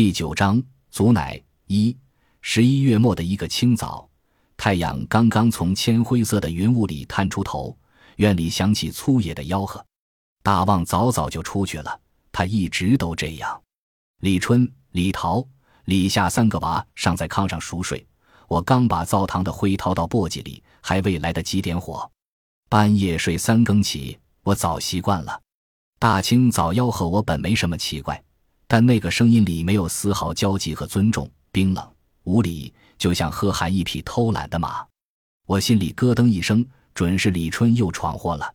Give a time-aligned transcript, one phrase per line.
[0.00, 1.94] 第九章，祖乃一。
[2.40, 4.08] 十一月末的一个清早，
[4.56, 7.76] 太阳刚刚从铅灰色的云雾里探出头，
[8.16, 9.84] 院里响起粗野的吆喝。
[10.42, 12.00] 大旺早早就出去了，
[12.32, 13.62] 他一直都这样。
[14.20, 15.46] 李春、李桃、
[15.84, 18.06] 李夏三个娃尚在炕上熟睡，
[18.48, 22.10] 我刚把灶堂的灰掏到簸箕里，还未来得及点火。
[22.70, 25.42] 半夜睡三更起，我早习惯了。
[25.98, 28.24] 大清早吆喝我本没什么奇怪。
[28.72, 31.92] 但那个声音里没有丝毫焦急和尊重，冰冷
[32.22, 34.86] 无礼，就像喝喊一匹偷懒的马。
[35.44, 36.64] 我心里咯噔一声，
[36.94, 38.54] 准是李春又闯祸了。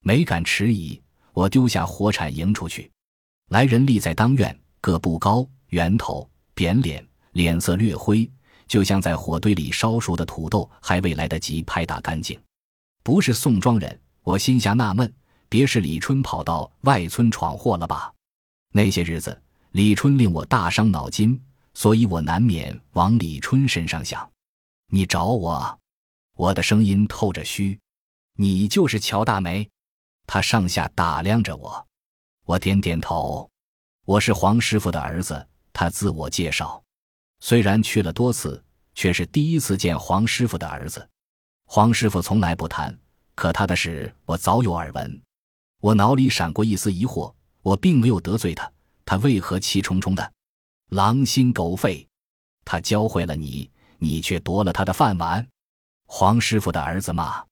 [0.00, 1.00] 没敢迟疑，
[1.32, 2.90] 我丢下火铲迎出去。
[3.50, 8.28] 来人立在当院，个不高，圆头，扁脸，脸色略灰，
[8.66, 12.36] 就像在火堆里烧熟的土豆，还未来得及拍打干净。
[13.04, 15.14] 不是宋庄人，我心下纳闷，
[15.48, 18.12] 别是李春跑到外村闯祸了吧？
[18.72, 19.40] 那些日子。
[19.72, 21.40] 李春令我大伤脑筋，
[21.72, 24.30] 所以我难免往李春身上想。
[24.88, 25.78] 你找我？
[26.36, 27.78] 我的声音透着虚。
[28.36, 29.66] 你就是乔大梅？
[30.26, 31.86] 他上下打量着我。
[32.44, 33.50] 我点点头。
[34.04, 35.48] 我是黄师傅的儿子。
[35.72, 36.82] 他自我介绍。
[37.40, 38.62] 虽然去了多次，
[38.94, 41.08] 却是第一次见黄师傅的儿子。
[41.64, 42.94] 黄师傅从来不谈，
[43.34, 45.22] 可他的事我早有耳闻。
[45.80, 47.34] 我脑里闪过一丝疑惑。
[47.62, 48.70] 我并没有得罪他。
[49.04, 50.32] 他为何气冲冲的？
[50.90, 52.06] 狼心狗肺！
[52.64, 55.46] 他教会了你，你却夺了他的饭碗。
[56.06, 57.42] 黄师傅的儿子骂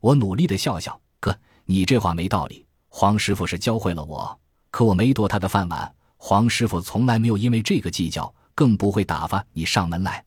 [0.00, 0.98] 我，努力的笑笑。
[1.20, 2.66] 哥，你这话没道理。
[2.88, 5.94] 黄师傅是教会了我，可我没夺他的饭碗。
[6.16, 10.24] 黄师傅从来没有因为这个计较，更不会打发你上门来。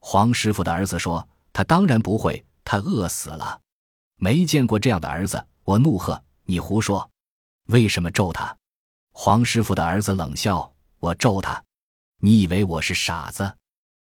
[0.00, 3.60] 黄师傅的儿子说：“他当然不会，他饿死了。”
[4.18, 7.08] 没见过这样的儿子，我怒喝：“你胡说！
[7.68, 8.56] 为什么咒他？”
[9.12, 11.62] 黄师傅的儿子冷笑：“我咒他，
[12.18, 13.56] 你以为我是傻子？”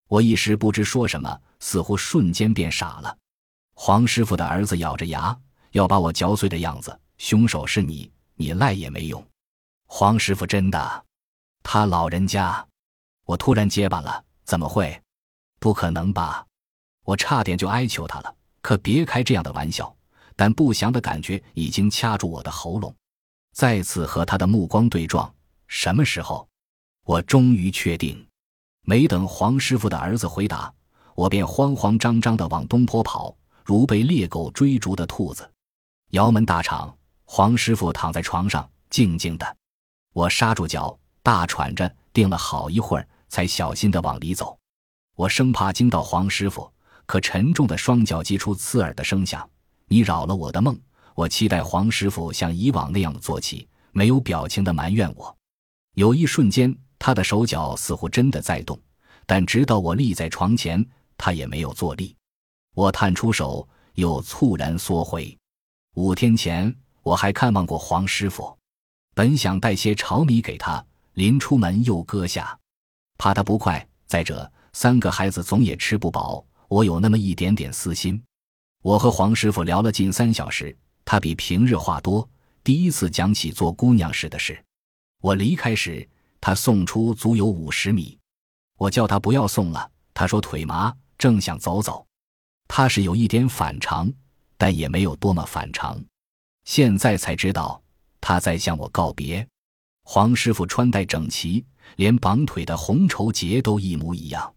[0.08, 3.16] 我一时不知说什么，似乎瞬间变傻了。
[3.74, 5.36] 黄师傅的儿子咬着牙
[5.70, 9.24] 要把我嚼碎的样子，凶手是你，你赖也没用。
[9.86, 11.04] 黄师傅真的，
[11.62, 12.66] 他老人家，
[13.24, 15.00] 我突然结巴了：“怎么会？
[15.60, 16.44] 不可能吧？”
[17.04, 19.94] 我差点就哀求他了，可别开这样的玩笑。
[20.34, 22.94] 但不祥的感觉已经掐住我的喉咙。
[23.56, 25.32] 再次和他的目光对撞，
[25.66, 26.46] 什么时候？
[27.06, 28.28] 我终于确定。
[28.82, 30.70] 没等黄师傅的儿子回答，
[31.14, 33.34] 我便慌慌张张地往东坡跑，
[33.64, 35.50] 如被猎狗追逐的兔子。
[36.10, 39.56] 窑门大敞，黄师傅躺在床上，静静的。
[40.12, 44.58] 我刹住脚，大喘着，定了好一会儿，才小心地往里走。
[45.14, 46.70] 我生怕惊到黄师傅，
[47.06, 49.48] 可沉重的双脚击出刺耳的声响。
[49.86, 50.78] 你扰了我的梦。
[51.16, 55.34] 我期待黄师傅像以往那样坐起，没有表情的埋怨我。
[55.94, 58.78] 有一瞬间，他的手脚似乎真的在动，
[59.24, 62.14] 但直到我立在床前，他也没有坐立。
[62.74, 65.34] 我探出手，又猝然缩回。
[65.94, 66.72] 五天前，
[67.02, 68.54] 我还看望过黄师傅，
[69.14, 70.84] 本想带些炒米给他，
[71.14, 72.58] 临出门又搁下，
[73.16, 73.88] 怕他不快。
[74.04, 78.22] 再者，三个孩子总也吃不饱，我有那么一点点私心。
[78.82, 80.76] 我和黄师傅聊了近三小时。
[81.06, 82.28] 他比平日话多，
[82.64, 84.60] 第一次讲起做姑娘时的事。
[85.22, 86.06] 我离开时，
[86.40, 88.18] 他送出足有五十米。
[88.76, 92.04] 我叫他不要送了，他说腿麻，正想走走。
[92.66, 94.12] 他是有一点反常，
[94.58, 96.04] 但也没有多么反常。
[96.64, 97.80] 现在才知道，
[98.20, 99.46] 他在向我告别。
[100.02, 101.64] 黄师傅穿戴整齐，
[101.94, 104.52] 连绑腿的红绸结都一模一样。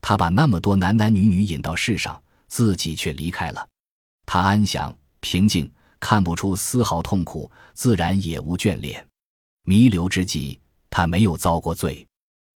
[0.00, 3.68] 他把那么多男男女女引到世上，自己却离开了。
[4.26, 5.72] 他安详平静。
[6.04, 9.02] 看不出丝毫痛苦，自然也无眷恋。
[9.62, 10.60] 弥留之际，
[10.90, 12.06] 他没有遭过罪。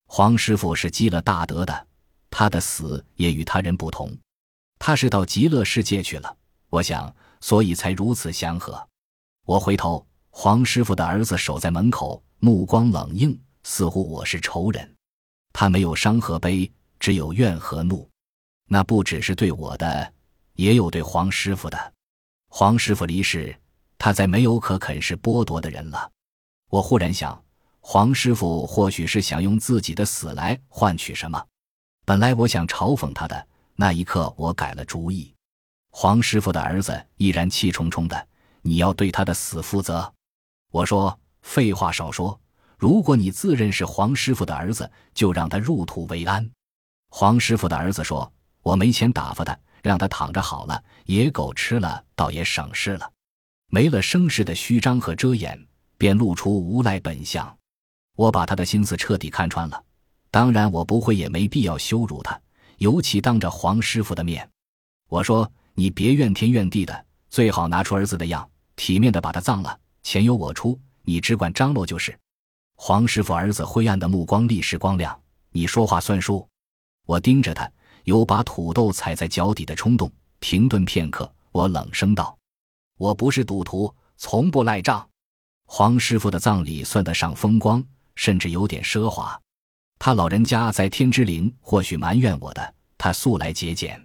[0.07, 1.87] 黄师傅是积了大德的，
[2.29, 4.15] 他的死也与他人不同。
[4.79, 6.37] 他是到极乐世界去了，
[6.69, 7.11] 我想，
[7.41, 8.87] 所以才如此祥和。
[9.47, 14.95] 我回头，黄师傅的儿子守在门口，目光冷硬，似乎我是仇人。
[15.55, 16.71] 他没有伤和悲，
[17.01, 18.07] 只有怨和怒。
[18.67, 20.13] 那不只是对我的，
[20.53, 21.95] 也有对黄师傅的。
[22.49, 23.55] 黄师傅离世，
[23.99, 26.11] 他再没有可啃食剥夺的人了。
[26.71, 27.41] 我忽然想，
[27.81, 31.43] 黄师傅或许是想用自己的死来换取什么。
[32.05, 33.47] 本来我想嘲讽他的，
[33.77, 35.33] 那一刻我改了主意。
[35.91, 38.29] 黄师傅的儿子依然气冲冲的
[38.63, 40.13] ：“你要对他的死负责。”
[40.73, 42.41] 我说：“废话少说，
[42.79, 46.51] 如果你自认是黄师傅的儿子，就让他入土为安。”
[47.11, 53.11] 黄师傅的儿子说：“我没钱打发他。”让他躺着好了，野狗吃了倒也省事了，
[53.69, 55.67] 没了声势的虚张和遮掩，
[55.97, 57.57] 便露出无赖本相。
[58.15, 59.85] 我把他的心思彻底看穿了，
[60.31, 62.41] 当然，我不会，也没必要羞辱他，
[62.79, 64.49] 尤其当着黄师傅的面。
[65.09, 72.19] 我说：“你别怨天怨地的，最好拿出儿子的样，体面的把他葬了，钱由我出，你只管张罗就是。”
[72.77, 75.19] 黄师傅儿子灰暗的目光立时光亮
[75.51, 76.49] ：“你说话算数。”
[77.07, 77.71] 我盯着他，
[78.09, 80.11] 有把土豆踩在脚底的冲动。
[80.41, 82.35] 停顿片刻，我冷声道
[82.97, 85.07] ：“我不是赌徒，从不赖账。
[85.67, 87.85] 黄师傅的葬礼算得上风光，
[88.15, 89.39] 甚至有点奢华。
[89.99, 94.03] 他老人家在天之灵或许埋怨我的，他素来节俭。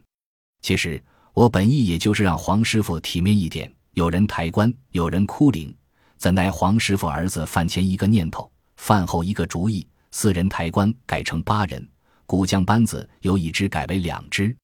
[0.62, 1.02] 其实
[1.34, 3.74] 我本意也就是让黄师傅体面一点。
[3.92, 5.74] 有人抬棺，有人哭灵，
[6.18, 11.88] 怎奈黄师傅儿子饭前一个念头，饭后一个主意，四人抬棺改成八人。”
[12.34, 14.58] 古将班子由一支改为两支，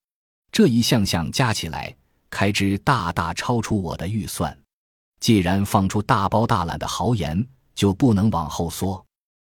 [0.51, 1.95] 这一项项加起来，
[2.27, 4.57] 开支大大超出我的预算。
[5.19, 9.06] 既然放出大包大揽的豪言，就不能往后缩。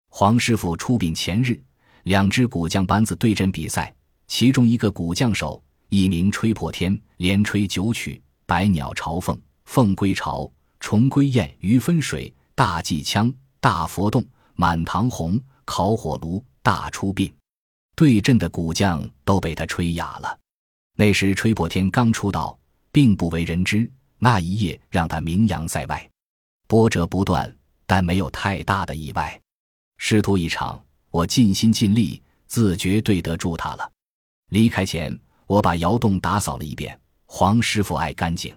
[0.10, 1.62] 黄师傅出殡前日，
[2.06, 3.94] 两支古将班子对阵比赛，
[4.26, 14.26] 其中一个古将手一名吹破天，连吹九曲：百鸟朝凤，凤归巢，虫归燕，鱼分水，大祭枪，大佛洞，
[14.56, 17.32] 满堂红，烤火炉，大出殡。
[17.98, 20.40] 对阵的古将都被他吹哑了。
[20.96, 22.56] 那时吹破天刚出道，
[22.92, 23.92] 并不为人知。
[24.20, 26.08] 那一夜让他名扬在外，
[26.68, 27.52] 波折不断，
[27.88, 29.42] 但没有太大的意外。
[29.98, 30.80] 师徒一场，
[31.10, 33.92] 我尽心尽力，自觉对得住他了。
[34.50, 37.00] 离开前，我把窑洞打扫了一遍。
[37.26, 38.56] 黄师傅爱干净，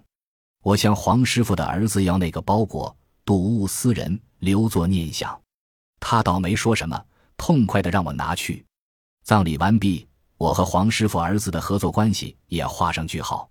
[0.63, 2.95] 我向黄师傅的儿子要那个包裹，
[3.25, 5.41] 睹物思人，留作念想。
[5.99, 7.03] 他倒没说什么，
[7.39, 8.63] 痛快的让我拿去。
[9.31, 13.49] 葬礼完毕，我和黄师傅儿子的合作关系也画上句号。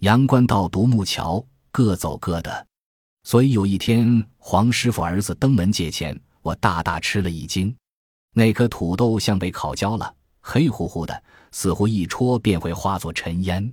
[0.00, 2.66] 阳关到独木桥，各走各的。
[3.22, 7.72] 所以有一天，黄师傅儿子登门借钱，我大大吃了一惊。
[8.34, 11.22] 那颗土豆像被烤焦了，黑乎乎的，
[11.52, 13.72] 似乎一戳便会化作尘烟。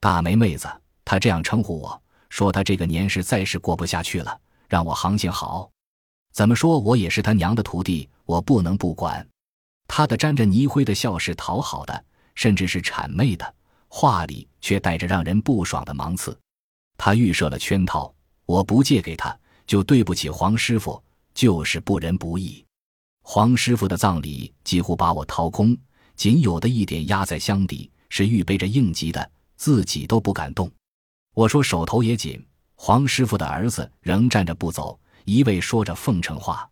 [0.00, 0.68] 大梅妹子，
[1.04, 4.36] 她这样称呼我，说她这个年实在是过不下去了，
[4.68, 5.70] 让我行行好。
[6.32, 9.24] 怎么说我也是他娘的徒弟，我不能不管。
[9.92, 12.04] 他的沾着泥灰的笑是讨好的，
[12.36, 13.54] 甚至是谄媚的，
[13.88, 16.38] 话里却带着让人不爽的芒刺。
[16.96, 18.14] 他预设了圈套，
[18.46, 21.02] 我不借给他，就对不起黄师傅，
[21.34, 22.64] 就是不仁不义。
[23.24, 25.76] 黄师傅的葬礼几乎把我掏空，
[26.14, 30.70] 仅有的一点压在箱底，是预备着应急的，自己都不敢动。
[31.34, 32.40] 我说手头也紧，
[32.76, 36.70] 黄师傅的儿子仍站着不走，一味说着奉承话，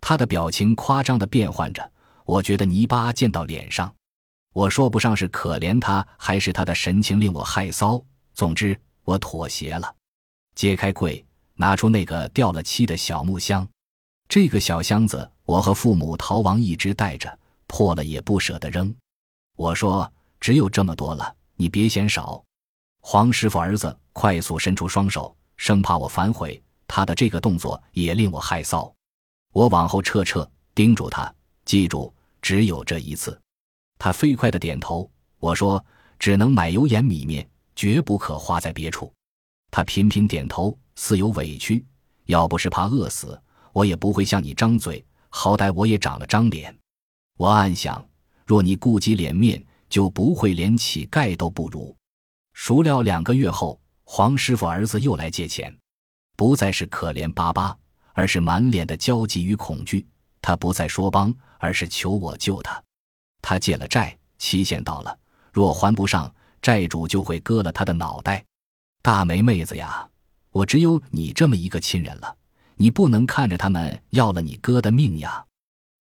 [0.00, 1.90] 他的表情夸张的变换着。
[2.24, 3.94] 我觉得泥巴溅到脸上，
[4.52, 8.02] 我说不上是可怜他，还是他的神情令我害臊。
[8.34, 9.94] 总之，我妥协了。
[10.54, 11.24] 揭开柜，
[11.54, 13.66] 拿出那个掉了漆的小木箱。
[14.28, 18.94] 这个小箱子，我和父母逃亡一直带着，破了也不舍得扔。
[19.56, 20.10] 我说
[20.40, 22.42] ：“只有这么多了，你别嫌少。”
[23.00, 26.62] 黄师傅儿子快速伸出双手，生怕我反悔。
[26.86, 28.92] 他的这个动作也令我害臊。
[29.52, 31.32] 我往后撤撤，叮嘱他。
[31.64, 33.40] 记住，只有这一次。
[33.98, 35.10] 他飞快的点头。
[35.38, 35.84] 我说
[36.20, 39.12] ：“只能买油盐米面，绝不可花在别处。”
[39.72, 41.84] 他频频点头，似有委屈。
[42.26, 43.40] 要不是怕饿死，
[43.72, 45.04] 我也不会向你张嘴。
[45.30, 46.72] 好歹我也长了张脸。
[47.38, 48.06] 我暗想：
[48.46, 51.96] 若你顾及脸面，就不会连乞丐都不如。
[52.52, 55.76] 孰料两个月后，黄师傅儿子又来借钱，
[56.36, 57.76] 不再是可怜巴巴，
[58.12, 60.06] 而是满脸的焦急与恐惧。
[60.40, 62.82] 他不再说帮，而是求我救他。
[63.40, 65.16] 他借了债，期限到了，
[65.52, 68.44] 若还不上，债主就会割了他的脑袋。
[69.00, 70.08] 大梅妹子呀，
[70.50, 72.36] 我只有你这么一个亲人了，
[72.74, 75.44] 你不能看着他们要了你哥的命呀！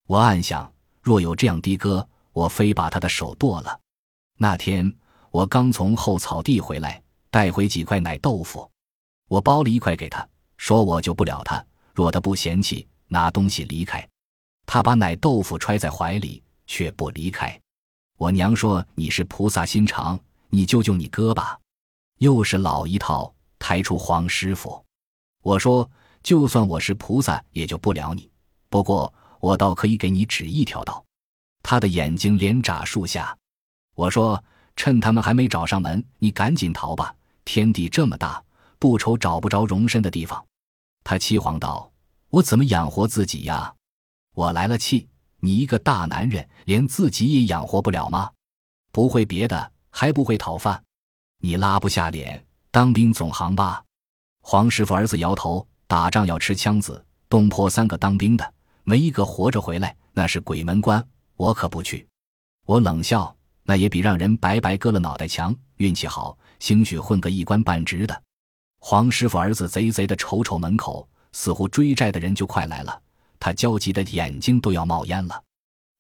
[0.08, 3.80] 我暗想，若有这样的哥，我非把他的手剁了。
[4.40, 4.92] 那天
[5.30, 7.00] 我刚从后草地回来，
[7.30, 8.68] 带回几块奶豆腐，
[9.28, 10.28] 我包了一块给他，
[10.58, 11.64] 说我救不了他，
[11.94, 14.08] 若他不嫌弃，拿东西离开。
[14.74, 17.60] 他把奶豆腐揣在怀里，却不离开。
[18.18, 20.18] 我娘说：“你是菩萨心肠，
[20.50, 21.60] 你救救你哥吧。”
[22.20, 24.82] 又是老一套，抬出黄师傅。
[25.44, 25.92] 我说
[26.24, 28.32] ：“就算我是菩萨，也救不了你。
[28.70, 31.04] 不过我倒可以给你指一条道。”
[31.62, 33.38] 他的眼睛连眨数下。
[33.96, 34.42] 我说
[34.78, 37.14] ：“趁他们还没找上门，你赶紧逃吧。
[37.44, 38.42] 天地这么大，
[38.80, 40.42] 不愁找不着容身的地方。”
[41.04, 41.92] 他凄惶道
[42.32, 43.76] ：“我怎么养活自己呀？”
[44.34, 45.10] 我来了气，
[45.42, 48.32] 你一个大男人，连自己也养活不了吗？
[48.92, 50.82] 不会别的，还不会讨饭？
[51.40, 53.84] 你拉不下脸，当兵总行吧？
[54.42, 61.06] 黄师傅儿子摇头，打仗要吃枪子，东坡三个当兵的，没一个活着回来，那是鬼门关。
[61.36, 62.08] 我可不去。
[62.66, 65.54] 我冷笑，那也比让人白白割了脑袋强。
[65.78, 68.24] 运气好，兴许混个一官半职的。
[68.80, 73.02] 黄师傅儿子贼贼的瞅瞅门口，似乎追债的人就快来了。
[73.42, 75.44] 他焦急的眼睛都要冒烟了。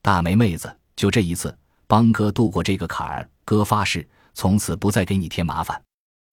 [0.03, 1.57] 大梅妹子，就这一次，
[1.87, 3.27] 帮哥渡过这个坎儿。
[3.43, 5.83] 哥发誓，从此不再给你添麻烦。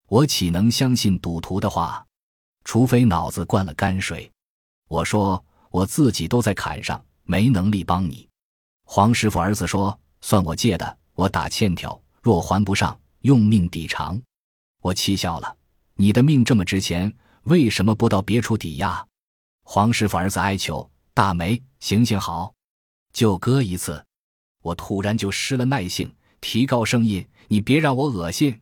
[0.08, 2.04] 我岂能相信赌徒的话？
[2.62, 4.30] 除非脑子灌了泔水。
[4.86, 8.28] 我说我自己都在坎上，没能力帮你。
[8.84, 14.20] 黄师傅儿子说：“算我借的，我打欠条，若还不上，用命抵偿。”
[14.82, 15.56] 我气笑了。
[15.94, 17.10] 你的命这么值钱，
[17.44, 19.04] 为什么不到别处抵押？
[19.64, 20.88] 黄师傅儿子哀求
[21.18, 22.54] ：“大梅，行行好，
[23.12, 24.06] 就割一次。”
[24.62, 28.60] 我突然就失了耐性，提高声音：“你别让我恶心。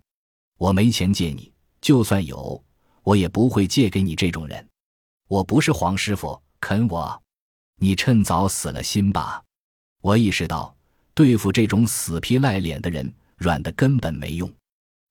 [0.56, 2.64] 我没钱借你，就算有，
[3.02, 4.66] 我也不会借给你这种人。
[5.28, 7.22] 我不是黄师傅，肯我，
[7.78, 9.42] 你趁早死了心吧。”
[10.00, 10.74] 我意识到，
[11.12, 14.50] 对付这种死皮赖脸的人，软的根本没用。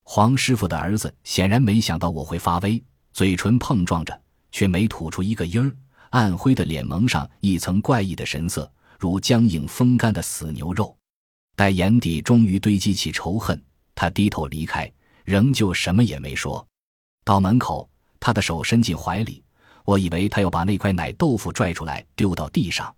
[0.02, 2.84] 黄师傅的儿子显然没想到我会发威，
[3.14, 4.20] 嘴唇碰撞着，
[4.52, 5.70] 却没吐出一个音儿。
[6.16, 10.96] 暗灰的脸蒙上一层怪异的神色，如僵硬风干的死牛肉。
[11.58, 13.62] 待眼底终于堆积起仇恨，
[13.94, 14.90] 他低头离开，
[15.26, 16.66] 仍旧什么也没说。
[17.26, 19.44] 到门口，他的手伸进怀里，
[19.84, 22.96] 我以为他要把那块奶豆腐拽出来丢到地上。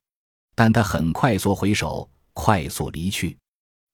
[0.53, 3.35] 但他很快缩回手，快速离去。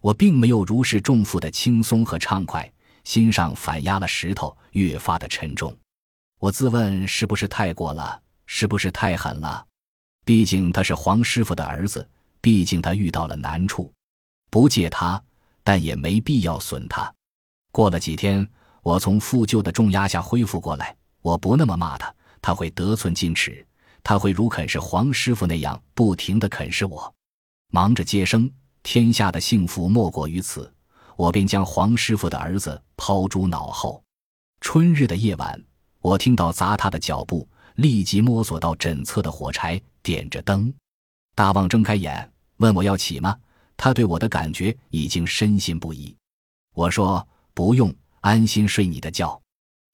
[0.01, 2.70] 我并没有如释重负的轻松和畅快，
[3.06, 5.74] 心上反压了石头，越发的沉重。
[6.42, 9.66] 我自问是不是太过了，是不是太狠了？
[10.26, 12.08] 毕竟他是黄师傅的儿子，
[12.40, 13.92] 毕竟他遇到了难处，
[14.50, 15.22] 不借他，
[15.64, 17.14] 但也没必要损他。
[17.72, 18.48] 过了几天，
[18.82, 23.66] 我从负疚的重压下恢复过来，我不那么骂他，他会得寸进尺。
[24.04, 27.14] 他会如啃食黄师傅那样不停地啃食我，
[27.70, 28.52] 忙着接生，
[28.84, 30.72] 天下的幸福莫过于此。
[31.16, 34.04] 我便将黄师傅的儿子抛诸脑后。
[34.60, 35.64] 春日的夜晚，
[36.02, 40.74] 我听到砸他的脚步，立即摸索到枕侧的火柴，点着灯。
[41.36, 43.38] 大旺睁开眼，问我要起吗？
[43.75, 46.15] 他对我的感觉已经深信不疑。
[46.74, 49.42] 我说不用，安心睡你的觉。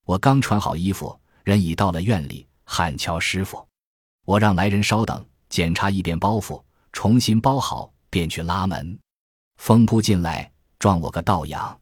[0.05, 3.65] 我刚穿好衣服，人已到了院里，喊乔师傅。
[4.25, 8.99] 我让来人稍等，检查一遍包袱，重新包好，便去拉门。
[9.57, 11.79] 风扑进来，撞我个倒仰。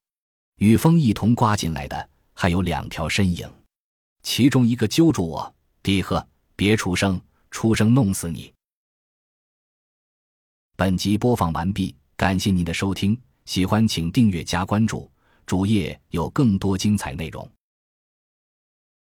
[0.58, 3.52] 与风一同刮进来的还有两条身影，
[4.24, 5.56] 其中一个揪住我
[5.88, 6.28] ：“弟呵，
[6.58, 7.18] 别出声，
[7.50, 8.54] 出声弄死你！”
[10.76, 15.10] 本集播放完毕，感谢您的收听，喜欢请订阅加关注，
[15.46, 17.50] 主页有更多精彩内容。